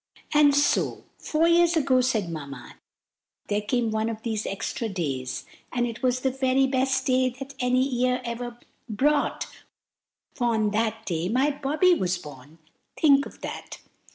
[0.33, 2.77] "And so four years ago," said Mamma,
[3.49, 7.53] "there came one of these extra days, and it was the very best day that
[7.59, 8.57] any year ever
[8.89, 9.45] brought,
[10.33, 12.57] for on that day my Bobby was born!
[12.99, 13.77] Think of that!"